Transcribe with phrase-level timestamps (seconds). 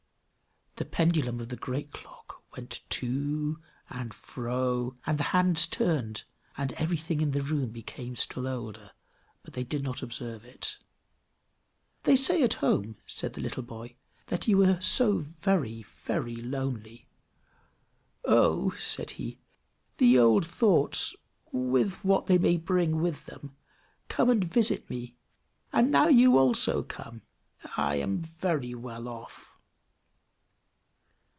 [0.77, 3.61] The pendulum of the great clock went to
[3.91, 6.23] and fro, and the hands turned,
[6.57, 8.89] and everything in the room became still older;
[9.43, 10.79] but they did not observe it.
[12.01, 13.95] "They say at home," said the little boy,
[14.27, 17.05] "that you are so very, very lonely!"
[18.25, 19.37] "Oh!" said he.
[19.97, 21.15] "The old thoughts,
[21.51, 23.55] with what they may bring with them,
[24.07, 25.15] come and visit me,
[25.71, 27.21] and now you also come!
[27.77, 29.49] I am very well off!"